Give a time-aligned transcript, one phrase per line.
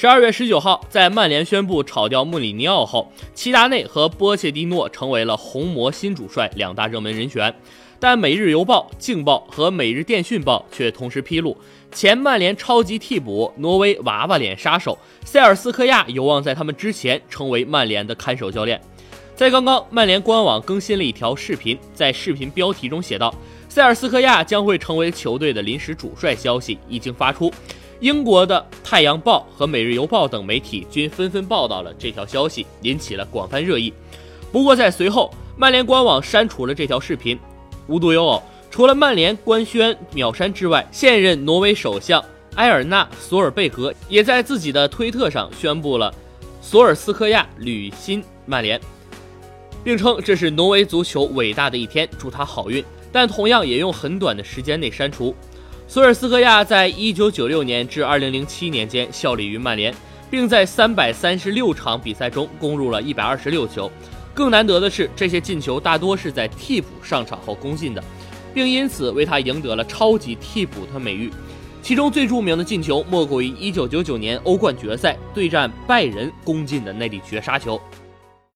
[0.00, 7.54] 十二月十九号，在曼联宣布炒掉穆里尼奥后，齐达内和波切蒂诺成为了红魔新主帅两大热门人选。
[7.98, 11.54] 但《每日邮报》《镜报》和《每日电讯报》却同时披露，
[11.92, 18.80] 前曼联超级替补、挪威娃娃脸杀手塞尔斯科亚有望在他们之前成为曼联的看守教练。
[19.36, 23.34] 在刚刚，曼联官网更新了一条视频，在视频标题中写道
[23.68, 27.52] ：“塞尔斯科亚将会成为球队的临时主帅。”消息已经发出。
[28.00, 33.92] 英国的《太阳报》和《每日邮报》等媒体均纷纷报道了这条消息，引起了广泛热议。
[34.50, 37.38] 不过，在随后，曼联官网删除了这条视频。
[37.88, 46.14] 无独有偶，除了曼联官宣秒删之外，现任挪威首相埃尔纳索尔贝格也在自己的推特上宣布了
[46.62, 48.80] 索尔斯克亚履新曼联，
[49.84, 52.82] 并称这是挪威足球伟大的一天，祝他好运。
[53.12, 55.34] 但同样也用很短的时间内删除。
[55.90, 59.92] 索尔斯克亚在一九九六年至二零零七年间效力于曼联，
[60.30, 63.90] 并在三百三十六场比赛中攻入了一百二十六球。
[64.32, 68.00] 更难得的是，这些进球大多是在替补上场后攻进的，
[68.54, 71.28] 并因此为他赢得了“超级替补”的美誉。
[71.82, 77.80] 其中最著名的进球莫过于一九九九年欧冠决赛对战拜仁攻进的那粒绝杀球。